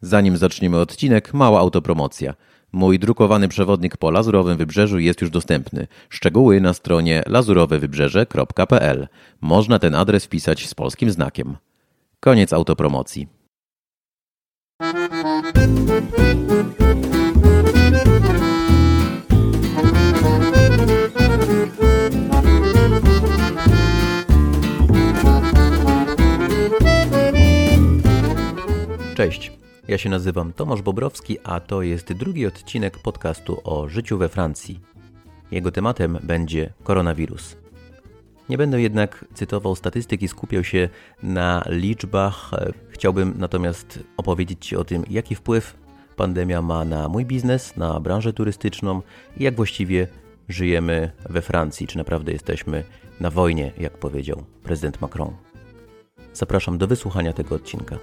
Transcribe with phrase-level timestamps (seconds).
[0.00, 2.34] Zanim zaczniemy odcinek, mała autopromocja.
[2.72, 5.86] Mój drukowany przewodnik po Lazurowym Wybrzeżu jest już dostępny.
[6.08, 9.08] Szczegóły na stronie lazurowewybrzeże.pl.
[9.40, 11.56] Można ten adres wpisać z polskim znakiem.
[12.20, 13.28] Koniec autopromocji.
[29.14, 29.58] Cześć.
[29.88, 34.80] Ja się nazywam Tomasz Bobrowski, a to jest drugi odcinek podcastu o życiu we Francji.
[35.50, 37.56] Jego tematem będzie koronawirus.
[38.48, 40.88] Nie będę jednak cytował statystyk i skupiał się
[41.22, 42.50] na liczbach.
[42.90, 45.76] Chciałbym natomiast opowiedzieć Ci o tym, jaki wpływ
[46.16, 49.02] pandemia ma na mój biznes, na branżę turystyczną
[49.36, 50.06] i jak właściwie
[50.48, 51.86] żyjemy we Francji.
[51.86, 52.84] Czy naprawdę jesteśmy
[53.20, 55.36] na wojnie, jak powiedział prezydent Macron.
[56.32, 57.98] Zapraszam do wysłuchania tego odcinka.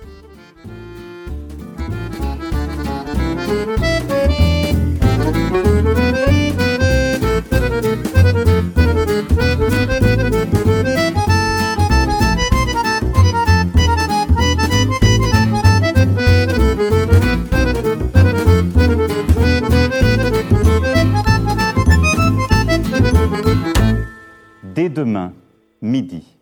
[24.75, 25.33] Dès demain,
[25.81, 26.37] midi,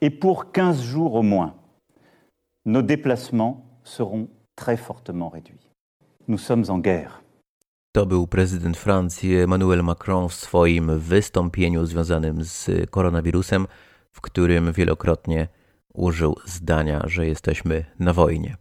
[0.00, 1.54] et pour 15 jours au moins,
[2.64, 5.61] nos déplacements seront très fortement réduits.
[6.28, 7.22] Nous sommes en guerre.
[7.92, 13.66] To był prezydent Francji Emmanuel Macron w swoim wystąpieniu związanym z koronawirusem,
[14.12, 15.48] w którym wielokrotnie
[15.94, 18.56] użył zdania, że jesteśmy na wojnie.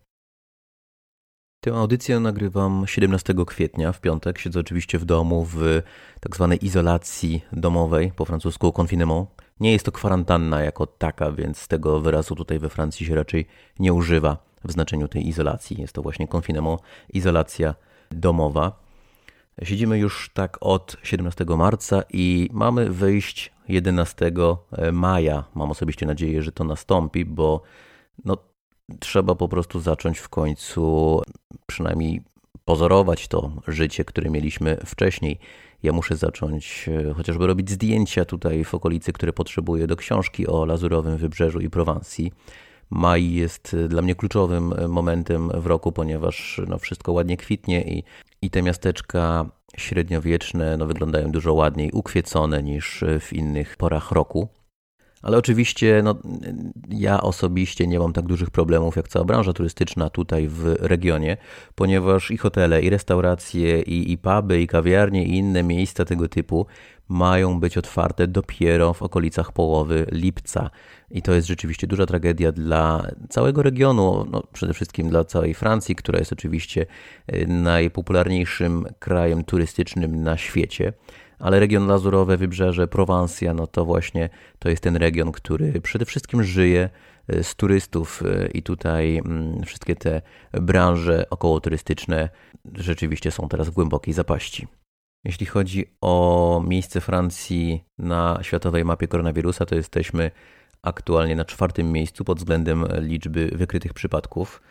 [1.64, 4.40] Tę audycję nagrywam 17 kwietnia, w piątek.
[4.40, 5.82] Siedzę oczywiście w domu w
[6.20, 9.30] tak zwanej izolacji domowej, po francusku confinement.
[9.60, 13.48] Nie jest to kwarantanna jako taka, więc tego wyrazu tutaj we Francji się raczej
[13.80, 15.82] nie używa w znaczeniu tej izolacji.
[15.82, 16.82] Jest to właśnie confinement,
[17.14, 17.76] izolacja
[18.12, 18.82] domowa.
[19.64, 24.32] Siedzimy już tak od 17 marca i mamy wyjść 11
[24.92, 25.44] maja.
[25.56, 27.62] Mam osobiście nadzieję, że to nastąpi, bo
[28.26, 28.38] no,
[29.00, 31.22] trzeba po prostu zacząć w końcu
[31.66, 32.22] przynajmniej
[32.66, 35.40] pozorować to życie, które mieliśmy wcześniej.
[35.84, 40.66] Ja muszę zacząć e, chociażby robić zdjęcia tutaj w okolicy, które potrzebuję do książki o
[40.66, 42.32] Lazurowym Wybrzeżu i Prowansji.
[42.92, 48.04] Maj jest dla mnie kluczowym momentem w roku, ponieważ no, wszystko ładnie kwitnie i,
[48.42, 49.46] i te miasteczka
[49.78, 54.50] średniowieczne no, wyglądają dużo ładniej ukwiecone niż w innych porach roku.
[55.22, 56.16] Ale oczywiście no,
[56.90, 61.38] ja osobiście nie mam tak dużych problemów jak cała branża turystyczna tutaj w regionie,
[61.76, 66.66] ponieważ i hotele, i restauracje, i, i puby, i kawiarnie, i inne miejsca tego typu
[67.10, 70.70] mają być otwarte dopiero w okolicach połowy lipca.
[71.14, 75.96] I to jest rzeczywiście duża tragedia dla całego regionu, no przede wszystkim dla całej Francji,
[75.96, 76.86] która jest oczywiście
[77.34, 80.94] y, najpopularniejszym krajem turystycznym na świecie
[81.42, 84.30] ale region Lazurowe, Wybrzeże, Prowansja, no to właśnie
[84.60, 86.90] to jest ten region, który przede wszystkim żyje
[87.28, 90.22] e, z turystów e, i tutaj mm, wszystkie te
[90.54, 92.30] branże okołoturystyczne
[92.74, 94.68] rzeczywiście są teraz w głębokiej zapaści.
[95.24, 100.32] Jeśli chodzi o miejsce Francji na światowej mapie koronawirusa, to jesteśmy
[100.82, 104.62] aktualnie na czwartym miejscu pod względem liczby wykrytych przypadków.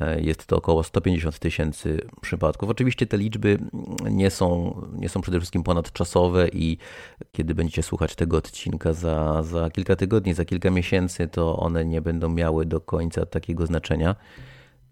[0.00, 2.70] E, jest to około 150 tysięcy przypadków.
[2.70, 3.58] Oczywiście te liczby
[4.10, 6.78] nie są, nie są przede wszystkim ponadczasowe i
[7.32, 12.00] kiedy będziecie słuchać tego odcinka za, za kilka tygodni, za kilka miesięcy, to one nie
[12.00, 14.16] będą miały do końca takiego znaczenia.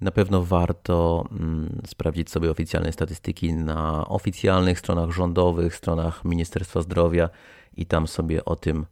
[0.00, 7.28] Na pewno warto mm, sprawdzić sobie oficjalne statystyki na oficjalnych stronach rządowych, stronach Ministerstwa Zdrowia
[7.76, 8.86] i tam sobie o tym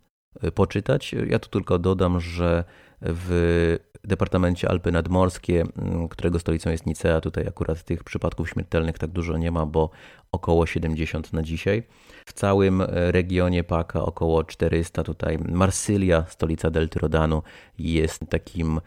[0.55, 1.15] poczytać.
[1.27, 2.65] Ja tu tylko dodam, że
[3.00, 5.65] w departamencie Alpy Nadmorskie,
[6.11, 7.21] którego stolicą jest Nicea.
[7.21, 9.91] Tutaj akurat tych przypadków śmiertelnych tak dużo nie ma, bo
[10.33, 11.83] około 70 na dzisiaj.
[12.27, 15.03] W całym regionie Paka około 400.
[15.03, 17.43] Tutaj Marsylia, stolica Delty Rodanu,
[17.78, 18.81] jest takim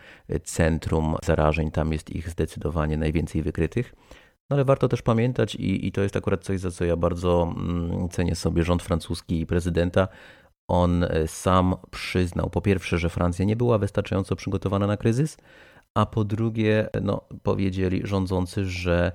[0.43, 1.71] centrum zarażeń.
[1.71, 3.95] Tam jest ich zdecydowanie najwięcej wykrytych.
[4.49, 7.55] No ale warto też pamiętać, i, i to jest akurat coś, za co ja bardzo
[8.11, 10.07] cenię sobie rząd francuski i prezydenta,
[10.67, 15.37] on e, sam przyznał, po pierwsze, że Francja nie była wystarczająco przygotowana na kryzys,
[15.93, 19.11] a po drugie, no, powiedzieli rządzący, że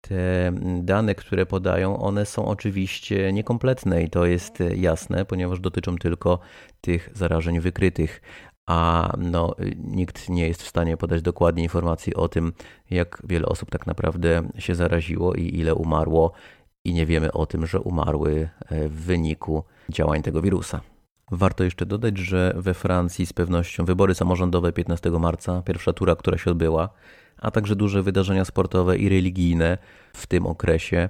[0.00, 5.96] te dane, które podają, one są oczywiście niekompletne i to jest e, jasne, ponieważ dotyczą
[5.96, 6.38] tylko
[6.80, 8.22] tych zarażeń wykrytych,
[8.66, 12.52] a no, nikt nie jest w stanie podać dokładnie informacji o tym,
[12.90, 16.32] jak wiele osób tak naprawdę się zaraziło i ile umarło,
[16.84, 20.80] i nie wiemy o tym, że umarły e, w wyniku działań tego wirusa.
[21.30, 26.38] Warto jeszcze dodać, że we Francji z pewnością wybory samorządowe 15 marca, pierwsza tura, która
[26.38, 26.88] się odbyła,
[27.38, 29.78] a także duże wydarzenia sportowe i religijne
[30.12, 31.08] w tym okresie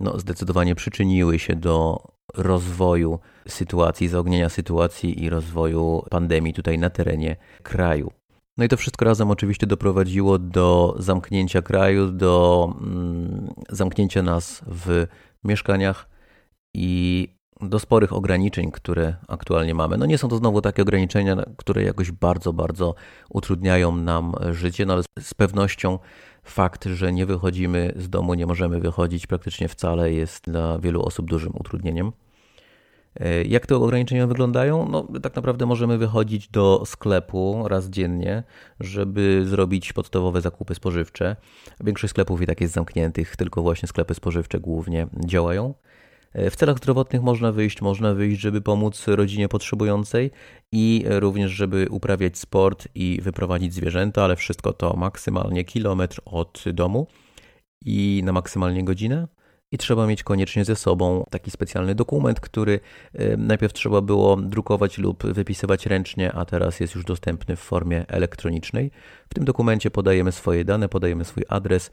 [0.00, 2.02] no, zdecydowanie przyczyniły się do
[2.34, 3.18] rozwoju
[3.48, 8.10] sytuacji, zaognienia sytuacji i rozwoju pandemii tutaj na terenie kraju.
[8.56, 15.06] No i to wszystko razem oczywiście doprowadziło do zamknięcia kraju, do mm, zamknięcia nas w
[15.44, 16.08] mieszkaniach
[16.74, 17.28] i
[17.60, 19.96] do sporych ograniczeń, które aktualnie mamy.
[19.96, 22.94] No nie są to znowu takie ograniczenia, które jakoś bardzo, bardzo
[23.30, 25.98] utrudniają nam życie, no ale z pewnością
[26.42, 31.26] fakt, że nie wychodzimy z domu, nie możemy wychodzić praktycznie wcale, jest dla wielu osób
[31.26, 32.12] dużym utrudnieniem.
[33.20, 34.88] E, jak te ograniczenia wyglądają?
[34.88, 38.42] No, tak naprawdę możemy wychodzić do sklepu raz dziennie,
[38.80, 41.36] żeby zrobić podstawowe zakupy spożywcze.
[41.80, 45.74] Większość sklepów i tak jest zamkniętych, tylko właśnie sklepy spożywcze głównie działają.
[46.38, 50.30] E, w celach zdrowotnych można wyjść, można wyjść, żeby pomóc rodzinie potrzebującej
[50.72, 57.06] i również, żeby uprawiać sport i wyprowadzić zwierzęta, ale wszystko to maksymalnie kilometr od domu
[57.84, 59.28] i na maksymalnie godzinę
[59.72, 62.80] i trzeba mieć koniecznie ze sobą taki specjalny dokument, który
[63.38, 68.90] najpierw trzeba było drukować lub wypisywać ręcznie, a teraz jest już dostępny w formie elektronicznej.
[69.28, 71.90] W tym dokumencie podajemy swoje dane, podajemy swój adres,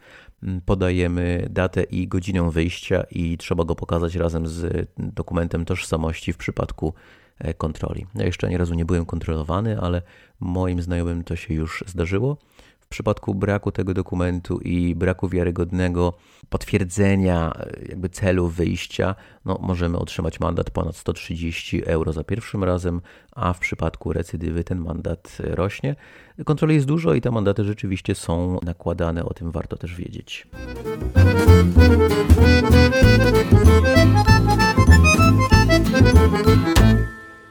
[0.66, 6.94] podajemy datę i godzinę wyjścia i trzeba go pokazać razem z dokumentem tożsamości w przypadku
[7.40, 8.06] e, kontroli.
[8.16, 10.02] Ja jeszcze ani razu nie byłem kontrolowany, ale
[10.40, 12.38] moim znajomym to się już zdarzyło.
[12.86, 16.14] W przypadku braku tego dokumentu i braku wiarygodnego
[16.50, 17.52] potwierdzenia
[17.90, 19.16] jakby celu wyjścia,
[19.46, 23.02] no, możemy otrzymać mandat ponad 130 euro za pierwszym razem,
[23.32, 25.96] a w przypadku recydywy ten mandat rośnie.
[26.46, 30.48] Kontroli jest dużo i te mandaty rzeczywiście są nakładane, o tym warto też wiedzieć.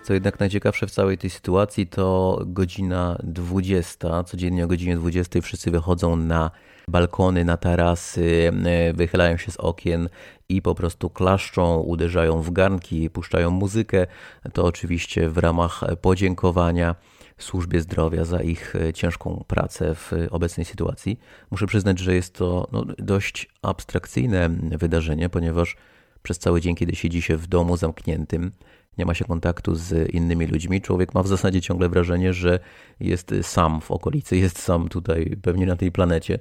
[0.04, 4.24] Co jednak najciekawsze w całej tej sytuacji to godzina 20.
[4.24, 6.50] Codziennie o godzinie 20 wszyscy wychodzą na
[6.88, 10.08] balkony, na tarasy, e, wychylają się z okien
[10.48, 14.06] i po prostu klaszczą, uderzają w garnki, puszczają muzykę.
[14.52, 16.94] To oczywiście w ramach podziękowania
[17.38, 21.18] służbie zdrowia za ich e, ciężką pracę w obecnej sytuacji.
[21.50, 24.48] Muszę przyznać, że jest to no, dość abstrakcyjne
[24.78, 25.76] wydarzenie, ponieważ
[26.22, 28.52] przez cały dzień, kiedy siedzi się w domu zamkniętym,
[28.98, 32.58] nie ma się kontaktu z innymi ludźmi, człowiek ma w zasadzie ciągle wrażenie, że
[33.00, 36.38] jest sam w okolicy, jest sam tutaj, pewnie na tej planecie.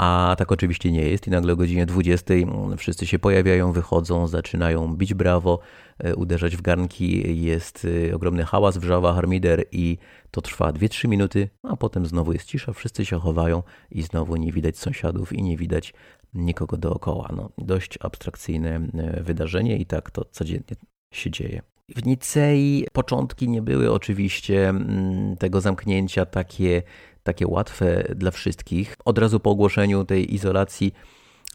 [0.00, 2.34] A tak oczywiście nie jest i nagle o godzinie 20
[2.76, 5.58] wszyscy się pojawiają, wychodzą, zaczynają bić brawo,
[5.98, 9.98] e, uderzać w garnki, jest e, ogromny hałas, wrzawa, harmider i
[10.30, 14.52] to trwa 2-3 minuty, a potem znowu jest cisza, wszyscy się chowają i znowu nie
[14.52, 15.94] widać sąsiadów i nie widać
[16.34, 17.28] nikogo dookoła.
[17.36, 20.76] No, dość abstrakcyjne e, wydarzenie i tak to codziennie
[21.12, 21.69] się dzieje.
[21.96, 26.82] W Nicei początki nie były oczywiście mm, tego zamknięcia takie,
[27.22, 28.96] takie łatwe dla wszystkich.
[29.04, 30.92] Od razu po ogłoszeniu tej izolacji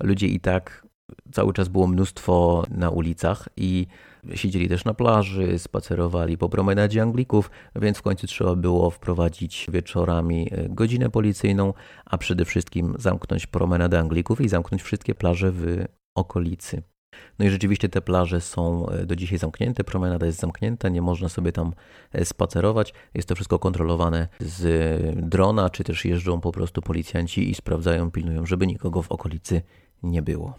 [0.04, 0.86] ludzi i tak
[1.32, 3.88] cały czas było mnóstwo na ulicach i
[4.34, 10.48] siedzieli też na plaży, spacerowali po promenadzie Anglików, więc w końcu trzeba było wprowadzić wieczorami
[10.52, 11.74] e, godzinę policyjną,
[12.06, 15.86] a przede wszystkim zamknąć promenadę Anglików i zamknąć wszystkie plaże w
[16.16, 16.95] okolicy.
[17.40, 21.30] No i rzeczywiście te plaże są e, do dzisiaj zamknięte, promenada jest zamknięta, nie można
[21.30, 21.74] sobie tam
[22.14, 22.94] e, spacerować.
[23.14, 28.46] Jest to wszystko kontrolowane z drona, czy też jeżdżą po prostu policjanci i sprawdzają, pilnują,
[28.46, 29.62] żeby nikogo w okolicy
[30.04, 30.54] nie było.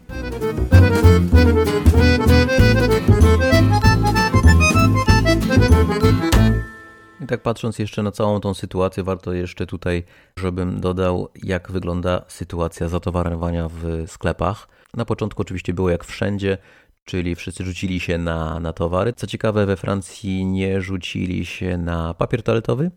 [7.21, 10.03] I tak patrząc jeszcze na całą tą sytuację, warto jeszcze tutaj,
[10.39, 14.67] żebym dodał, jak wygląda sytuacja zatowarowania w sklepach.
[14.93, 16.57] Na początku oczywiście było jak wszędzie,
[17.05, 19.13] czyli wszyscy rzucili się na, na towary.
[19.13, 22.91] Co ciekawe, we Francji nie rzucili się na papier toaletowy,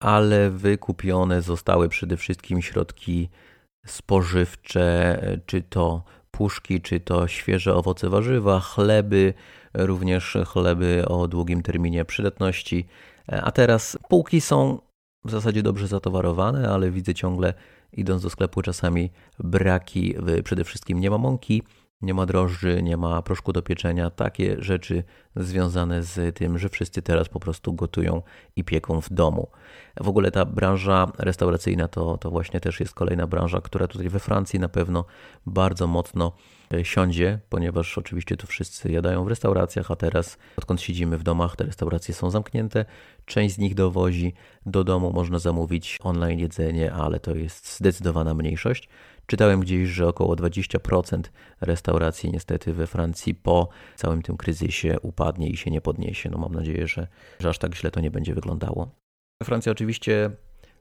[0.00, 3.28] ale wykupione zostały przede wszystkim środki
[3.86, 9.34] spożywcze, czy to puszki, czy to świeże owoce, warzywa, chleby,
[9.74, 12.86] również chleby o długim terminie przydatności.
[13.26, 14.78] A teraz półki są
[15.24, 17.54] w zasadzie dobrze zatowarowane, ale widzę ciągle
[17.92, 20.14] idąc do sklepu czasami braki,
[20.44, 21.62] przede wszystkim nie ma mąki,
[22.02, 25.04] nie ma drożdży, nie ma proszku do pieczenia, takie rzeczy
[25.36, 28.22] związane z tym, że wszyscy teraz po prostu gotują
[28.56, 29.48] i pieką w domu.
[30.00, 34.18] W ogóle ta branża restauracyjna to, to właśnie też jest kolejna branża, która tutaj we
[34.18, 35.04] Francji na pewno
[35.46, 36.32] bardzo mocno
[36.74, 41.56] e, siądzie, ponieważ oczywiście tu wszyscy jadają w restauracjach, a teraz odkąd siedzimy w domach,
[41.56, 42.84] te restauracje są zamknięte.
[43.24, 44.34] Część z nich dowozi
[44.66, 48.88] do domu, można zamówić online jedzenie, ale to jest zdecydowana mniejszość.
[49.26, 51.20] Czytałem gdzieś, że około 20%
[51.60, 56.30] restauracji niestety we Francji po całym tym kryzysie upadnie i się nie podniesie.
[56.30, 57.06] No mam nadzieję, że,
[57.40, 58.90] że aż tak źle to nie będzie wyglądało.
[59.42, 60.30] Francja oczywiście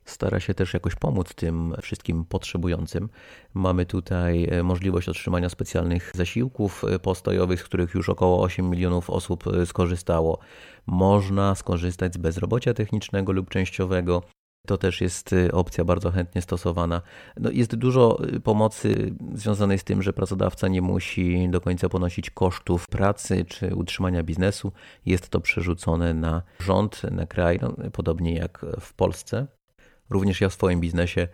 [0.05, 3.09] stara się też jakoś pomóc tym wszystkim potrzebującym.
[3.53, 9.09] Mamy tutaj e, możliwość otrzymania specjalnych zasiłków e, postojowych, z których już około 8 milionów
[9.09, 10.39] osób e, skorzystało.
[10.85, 14.23] Można skorzystać z bezrobocia technicznego lub częściowego.
[14.65, 17.01] To też jest opcja bardzo chętnie stosowana.
[17.39, 22.87] No jest dużo pomocy związanej z tym, że pracodawca nie musi do końca ponosić kosztów
[22.87, 24.71] pracy czy utrzymania biznesu.
[25.05, 29.47] Jest to przerzucone na rząd, na kraj, no, podobnie jak w Polsce.
[30.09, 31.27] Również ja w swoim biznesie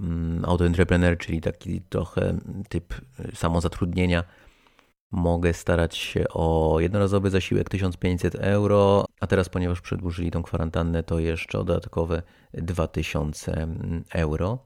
[0.00, 2.38] mm, autoentrepreneur, czyli taki trochę
[2.68, 4.24] typ y, samozatrudnienia,
[5.12, 11.18] mogę starać się o jednorazowy zasiłek 1500 euro, a teraz, ponieważ przedłużyli tą kwarantannę, to
[11.18, 12.22] jeszcze dodatkowe
[12.54, 14.58] 2000 mm, euro.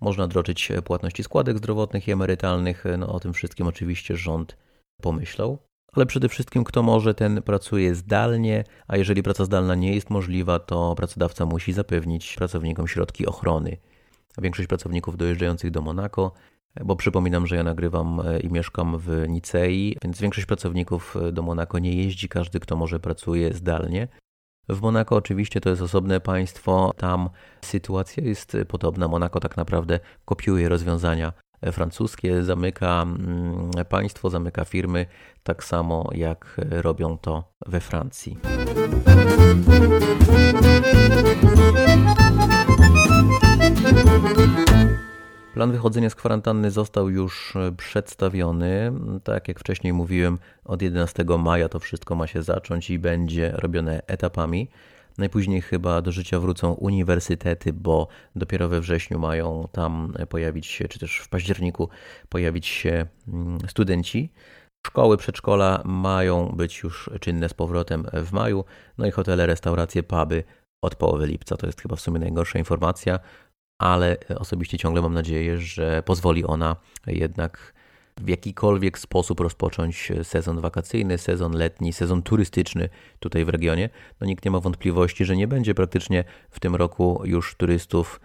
[0.00, 2.84] Można droczyć płatności składek zdrowotnych i emerytalnych.
[2.98, 4.56] No, o tym wszystkim oczywiście rząd
[5.02, 5.58] pomyślał.
[5.92, 10.58] Ale przede wszystkim, kto może, ten pracuje zdalnie, a jeżeli praca zdalna nie jest możliwa,
[10.58, 13.76] to pracodawca musi zapewnić pracownikom środki ochrony.
[14.38, 16.32] Większość pracowników dojeżdżających do Monako,
[16.84, 21.42] bo przypominam, że ja nagrywam e, i mieszkam w Nicei, więc większość pracowników e, do
[21.42, 24.08] Monako nie jeździ, każdy, kto może, pracuje zdalnie.
[24.68, 27.28] W Monako oczywiście to jest osobne państwo, tam
[27.60, 29.08] sytuacja jest podobna.
[29.08, 31.32] Monako tak naprawdę kopiuje rozwiązania
[31.72, 35.06] francuskie, zamyka mm, państwo, zamyka firmy,
[35.42, 38.38] tak samo jak robią to we Francji.
[45.56, 48.92] Plan wychodzenia z kwarantanny został już przedstawiony.
[49.24, 54.02] Tak jak wcześniej mówiłem, od 11 maja to wszystko ma się zacząć i będzie robione
[54.06, 54.68] etapami.
[55.18, 60.98] Najpóźniej chyba do życia wrócą uniwersytety, bo dopiero we wrześniu mają tam pojawić się, czy
[60.98, 61.88] też w październiku
[62.28, 64.32] pojawić się mm, studenci.
[64.86, 68.64] Szkoły, przedszkola mają być już czynne z powrotem w maju,
[68.98, 70.44] no i hotele, restauracje, puby
[70.82, 71.56] od połowy lipca.
[71.56, 73.18] To jest chyba w sumie najgorsza informacja,
[73.78, 77.74] ale osobiście ciągle mam nadzieję, że pozwoli ona jednak
[78.20, 82.88] w jakikolwiek sposób rozpocząć sezon wakacyjny, sezon letni, sezon turystyczny
[83.20, 83.88] tutaj w regionie.
[84.20, 88.20] No nikt nie ma wątpliwości, że nie będzie praktycznie w tym roku już turystów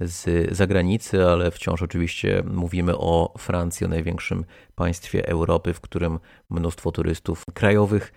[0.00, 6.18] z zagranicy, ale wciąż oczywiście mówimy o Francji, o największym państwie Europy, w którym
[6.50, 8.12] mnóstwo turystów krajowych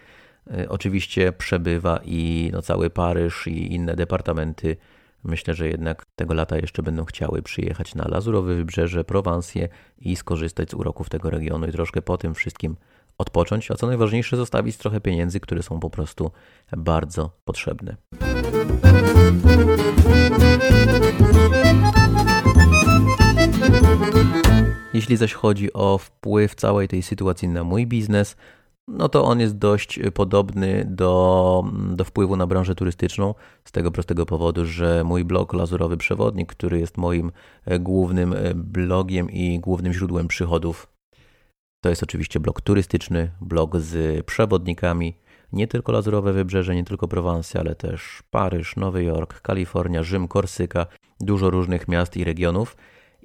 [0.51, 4.77] e, oczywiście przebywa i no cały Paryż i inne departamenty
[5.23, 10.69] Myślę, że jednak tego lata jeszcze będą chciały przyjechać na Lazurowe Wybrzeże, Prowansję i skorzystać
[10.69, 12.75] z uroków tego regionu i troszkę po tym wszystkim
[13.17, 16.31] odpocząć, a co najważniejsze zostawić trochę pieniędzy, które są po prostu
[16.77, 17.95] bardzo potrzebne.
[24.93, 28.35] Jeśli zaś chodzi o wpływ całej tej sytuacji na mój biznes,
[28.87, 33.33] no to on jest dość podobny do, do wpływu na branżę turystyczną,
[33.65, 37.31] z tego prostego powodu, że mój blog Lazurowy Przewodnik, który jest moim
[37.65, 40.87] e, głównym e, blogiem i głównym źródłem przychodów,
[41.83, 45.13] to jest oczywiście blog turystyczny, blog z przewodnikami,
[45.53, 50.85] nie tylko Lazurowe Wybrzeże, nie tylko Prowansy, ale też Paryż, Nowy Jork, Kalifornia, Rzym, Korsyka,
[51.19, 52.77] dużo różnych miast i regionów.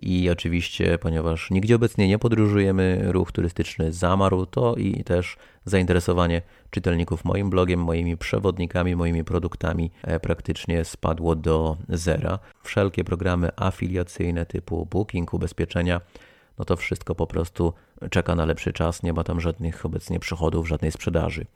[0.03, 7.25] I oczywiście, ponieważ nigdzie obecnie nie podróżujemy, ruch turystyczny zamarł, to i też zainteresowanie czytelników
[7.25, 12.39] moim blogiem, moimi przewodnikami, moimi produktami e, praktycznie spadło do zera.
[12.63, 16.01] Wszelkie programy afiliacyjne typu booking, ubezpieczenia,
[16.59, 17.73] no to wszystko po prostu
[18.11, 21.47] czeka na lepszy czas, nie ma tam żadnych obecnie przychodów, żadnej sprzedaży.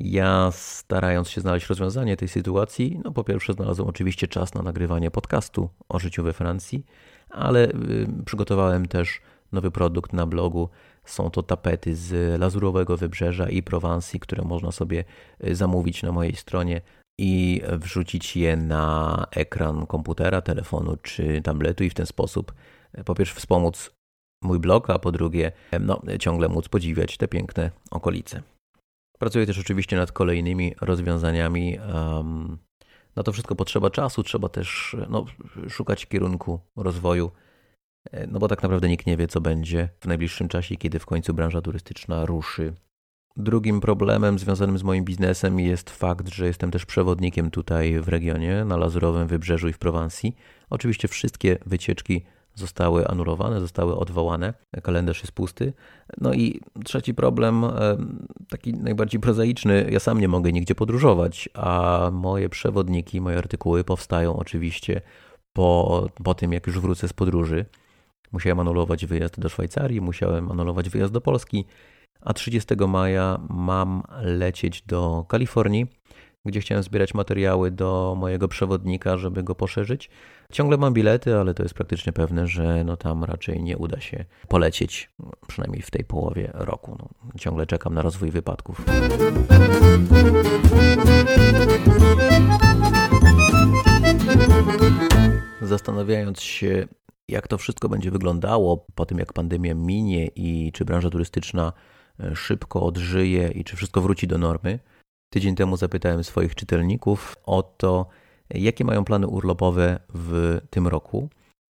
[0.00, 5.10] Ja starając się znaleźć rozwiązanie tej sytuacji, no po pierwsze znalazłem oczywiście czas na nagrywanie
[5.10, 6.86] podcastu o życiu we Francji,
[7.30, 7.72] ale y,
[8.24, 9.20] przygotowałem też
[9.52, 10.68] nowy produkt na blogu.
[11.04, 15.04] Są to tapety z Lazurowego Wybrzeża i Prowansji, które można sobie
[15.44, 16.80] y, zamówić na mojej stronie
[17.18, 22.52] i wrzucić je na ekran komputera, telefonu czy tabletu i w ten sposób
[22.98, 23.90] y, po pierwsze wspomóc
[24.42, 28.42] mój blog, a po drugie no, ciągle móc podziwiać te piękne okolice.
[29.20, 31.78] Pracuję też oczywiście nad kolejnymi rozwiązaniami
[33.16, 35.26] na to wszystko potrzeba czasu, trzeba też no,
[35.68, 37.30] szukać kierunku rozwoju,
[38.10, 41.06] e, no bo tak naprawdę nikt nie wie, co będzie w najbliższym czasie, kiedy w
[41.06, 42.72] końcu branża turystyczna ruszy.
[43.36, 48.64] Drugim problemem związanym z moim biznesem jest fakt, że jestem też przewodnikiem tutaj w regionie,
[48.64, 50.36] na Lazurowym Wybrzeżu i w Prowansji.
[50.70, 52.24] Oczywiście wszystkie wycieczki
[52.54, 55.72] zostały anulowane, zostały odwołane, kalendarz jest pusty.
[56.20, 57.64] No i trzeci problem,
[58.48, 64.36] taki najbardziej prozaiczny, ja sam nie mogę nigdzie podróżować, a moje przewodniki, moje artykuły powstają
[64.36, 65.00] oczywiście
[65.52, 67.64] po, po tym, jak już wrócę z podróży.
[68.32, 71.64] Musiałem anulować wyjazd do Szwajcarii, musiałem anulować wyjazd do Polski,
[72.20, 75.86] a 30 maja mam lecieć do Kalifornii
[76.44, 80.10] gdzie chciałem zbierać materiały do mojego przewodnika, żeby go poszerzyć.
[80.52, 84.24] Ciągle mam bilety, ale to jest praktycznie pewne, że no tam raczej nie uda się
[84.48, 85.10] polecieć,
[85.46, 86.96] przynajmniej w tej połowie roku.
[86.98, 88.84] No, ciągle czekam na rozwój wypadków.
[95.62, 96.86] Zastanawiając się,
[97.28, 101.72] jak to wszystko będzie wyglądało po tym, jak pandemia minie i czy branża turystyczna
[102.20, 104.78] e, szybko odżyje i czy wszystko wróci do normy,
[105.30, 108.06] tydzień temu zapytałem swoich czytelników o to,
[108.50, 111.28] jakie mają plany urlopowe w tym roku.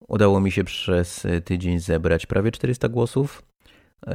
[0.07, 3.46] Udało mi się przez tydzień zebrać prawie 400 głosów.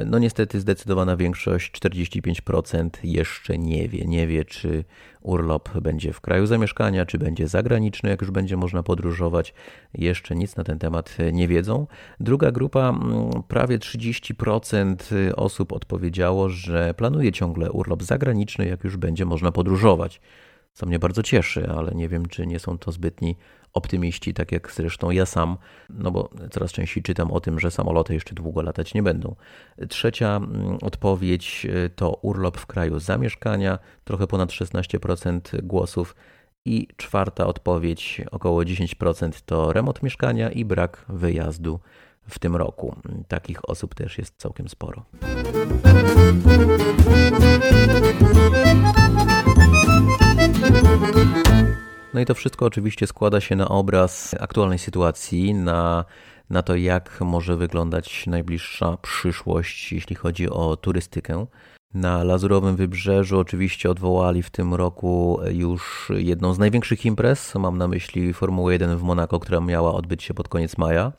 [0.07, 4.05] No niestety zdecydowana większość, 45% jeszcze nie wie.
[4.05, 4.85] Nie wie, czy
[5.21, 9.55] urlop będzie w kraju zamieszkania, czy będzie zagraniczny, jak już będzie można podróżować.
[9.95, 11.87] Jeszcze nic na ten temat nie wiedzą.
[12.21, 19.25] Druga grupa, mm, prawie 30% osób odpowiedziało, że planuje ciągle urlop zagraniczny, jak już będzie
[19.25, 20.21] można podróżować
[20.73, 23.37] co mnie bardzo cieszy, ale nie wiem, czy nie są to zbytni
[23.73, 25.57] optymiści, tak jak zresztą ja sam,
[25.91, 29.37] no bo coraz częściej czytam o tym, że samoloty jeszcze długo latać nie będą.
[29.89, 36.17] Trzecia mm, odpowiedź e, to urlop w kraju zamieszkania, trochę ponad 16% głosów.
[36.65, 41.81] I czwarta odpowiedź, około 10% to remont mieszkania i brak wyjazdu
[42.29, 42.97] w tym roku.
[43.29, 45.05] Takich osób też jest całkiem sporo.
[52.15, 56.05] No i to wszystko oczywiście składa się na obraz aktualnej sytuacji, na,
[56.51, 61.47] na to, jak może wyglądać najbliższa przyszłość, jeśli chodzi o turystykę.
[61.95, 67.55] Na Lazurowym Wybrzeżu oczywiście odwołali w tym roku już jedną z największych imprez.
[67.55, 71.13] Mam na myśli Formułę 1 w Monako, która miała odbyć się pod koniec maja.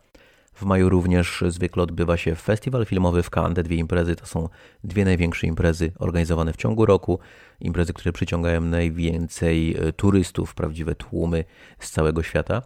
[0.53, 3.55] W maju również zwykle odbywa się festiwal filmowy w Cannes.
[3.55, 4.49] Te dwie imprezy to są
[4.83, 7.19] dwie największe imprezy organizowane w ciągu roku.
[7.63, 11.43] Imprezy, które przyciągają najwięcej e, turystów, prawdziwe tłumy
[11.79, 12.61] z całego świata.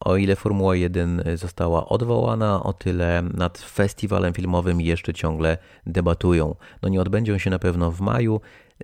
[0.00, 6.54] O ile Formuła 1 została odwołana, o tyle nad festiwalem filmowym jeszcze ciągle debatują.
[6.82, 8.40] No nie odbędzie się na pewno w maju.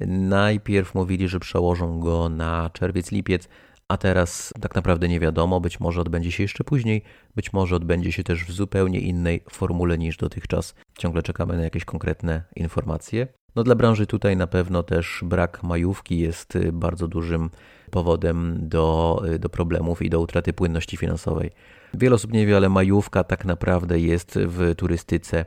[0.06, 3.48] Najpierw mówili, że przełożą go na czerwiec-lipiec,
[3.88, 7.02] a teraz tak naprawdę nie wiadomo, być może odbędzie się jeszcze później,
[7.36, 10.74] być może odbędzie się też w zupełnie innej formule niż dotychczas.
[10.98, 13.26] Ciągle czekamy na jakieś konkretne informacje.
[13.56, 17.50] No dla branży tutaj na pewno też brak majówki jest y, bardzo dużym
[17.90, 21.50] powodem do, y, do problemów i do utraty płynności finansowej.
[21.94, 25.44] Wiele osób nie wie, ale majówka tak naprawdę jest w turystyce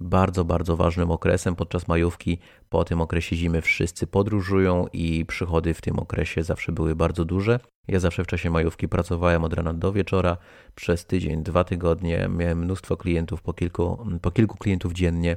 [0.00, 1.56] bardzo, bardzo ważnym okresem.
[1.56, 6.96] Podczas majówki, po tym okresie zimy wszyscy podróżują i przychody w tym okresie zawsze były
[6.96, 7.60] bardzo duże.
[7.88, 10.36] Ja zawsze w czasie majówki pracowałem od rana do wieczora
[10.74, 12.28] przez tydzień, dwa tygodnie.
[12.30, 15.36] Miałem mnóstwo klientów, po kilku, po kilku klientów dziennie,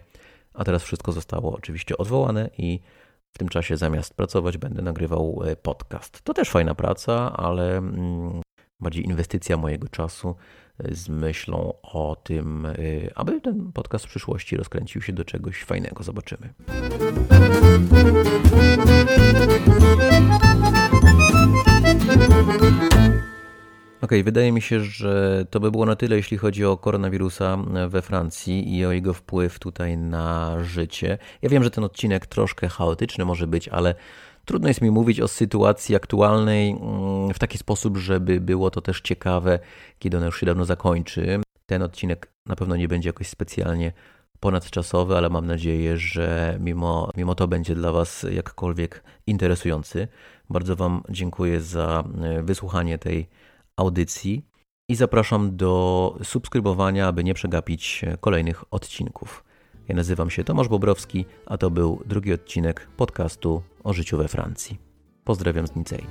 [0.57, 2.79] a teraz wszystko zostało oczywiście odwołane i
[3.33, 6.21] w tym czasie zamiast pracować będę nagrywał e, podcast.
[6.21, 8.41] To też fajna praca, ale mm,
[8.79, 10.35] bardziej inwestycja mojego czasu
[10.79, 16.03] z myślą o tym, y, aby ten podcast w przyszłości rozkręcił się do czegoś fajnego.
[16.03, 16.53] Zobaczymy.
[24.05, 28.01] Ok, wydaje mi się, że to by było na tyle, jeśli chodzi o koronawirusa we
[28.01, 31.17] Francji i o jego wpływ tutaj na życie.
[31.41, 33.95] Ja wiem, że ten odcinek troszkę chaotyczny może być, ale
[34.45, 39.01] Trudno jest mi mówić o sytuacji aktualnej mm, w taki sposób, żeby było to też
[39.01, 39.59] ciekawe,
[39.99, 41.39] kiedy ona już się dawno zakończy.
[41.65, 43.91] Ten odcinek na pewno nie będzie jakoś specjalnie
[44.39, 50.07] ponadczasowy, ale mam nadzieję, że mimo, mimo to będzie dla Was jakkolwiek interesujący.
[50.49, 53.27] Bardzo Wam dziękuję za e, wysłuchanie tej
[53.77, 54.45] audycji
[54.89, 59.43] i zapraszam do subskrybowania, aby nie przegapić kolejnych odcinków.
[59.87, 64.77] Ja nazywam się Tomasz Bobrowski, a to był drugi odcinek podcastu o życiu we Francji.
[65.23, 66.05] Pozdrawiam z Nicei.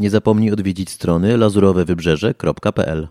[0.00, 3.08] Nie zapomnij odwiedzić strony lazurowewybrzeże.pl